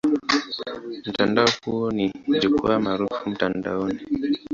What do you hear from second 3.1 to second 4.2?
mtandaoni.